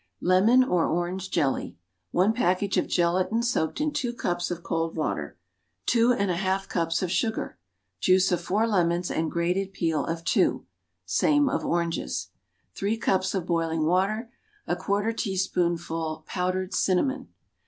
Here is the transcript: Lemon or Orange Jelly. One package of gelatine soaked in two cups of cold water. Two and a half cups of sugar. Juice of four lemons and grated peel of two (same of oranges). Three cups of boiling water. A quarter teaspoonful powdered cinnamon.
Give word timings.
Lemon 0.19 0.63
or 0.63 0.87
Orange 0.87 1.29
Jelly. 1.29 1.77
One 2.09 2.33
package 2.33 2.75
of 2.75 2.87
gelatine 2.87 3.43
soaked 3.43 3.79
in 3.79 3.93
two 3.93 4.13
cups 4.13 4.49
of 4.49 4.63
cold 4.63 4.95
water. 4.97 5.37
Two 5.85 6.11
and 6.11 6.31
a 6.31 6.35
half 6.37 6.67
cups 6.67 7.03
of 7.03 7.11
sugar. 7.11 7.59
Juice 7.99 8.31
of 8.31 8.41
four 8.41 8.65
lemons 8.65 9.11
and 9.11 9.29
grated 9.29 9.73
peel 9.73 10.03
of 10.03 10.23
two 10.23 10.65
(same 11.05 11.47
of 11.47 11.63
oranges). 11.63 12.29
Three 12.73 12.97
cups 12.97 13.35
of 13.35 13.45
boiling 13.45 13.85
water. 13.85 14.31
A 14.65 14.75
quarter 14.75 15.13
teaspoonful 15.13 16.23
powdered 16.25 16.73
cinnamon. 16.73 17.27